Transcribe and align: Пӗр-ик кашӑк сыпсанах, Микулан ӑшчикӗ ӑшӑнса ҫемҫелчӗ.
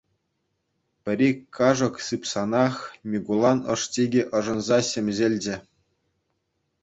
Пӗр-ик 1.03 1.37
кашӑк 1.55 1.95
сыпсанах, 2.07 2.75
Микулан 3.11 3.59
ӑшчикӗ 3.73 4.23
ӑшӑнса 4.39 4.77
ҫемҫелчӗ. 4.89 5.55